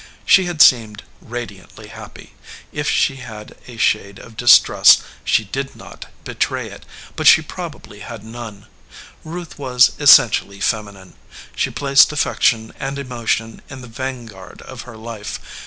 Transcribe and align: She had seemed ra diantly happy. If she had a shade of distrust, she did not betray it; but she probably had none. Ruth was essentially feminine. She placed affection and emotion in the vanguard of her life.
She 0.25 0.45
had 0.45 0.63
seemed 0.63 1.03
ra 1.21 1.41
diantly 1.45 1.89
happy. 1.89 2.33
If 2.71 2.89
she 2.89 3.17
had 3.17 3.55
a 3.67 3.77
shade 3.77 4.17
of 4.17 4.35
distrust, 4.35 5.03
she 5.23 5.43
did 5.43 5.75
not 5.75 6.07
betray 6.23 6.71
it; 6.71 6.87
but 7.15 7.27
she 7.27 7.43
probably 7.43 7.99
had 7.99 8.23
none. 8.23 8.65
Ruth 9.23 9.59
was 9.59 9.91
essentially 9.99 10.59
feminine. 10.59 11.13
She 11.55 11.69
placed 11.69 12.11
affection 12.11 12.73
and 12.79 12.97
emotion 12.97 13.61
in 13.69 13.81
the 13.81 13.87
vanguard 13.87 14.63
of 14.63 14.81
her 14.89 14.97
life. 14.97 15.39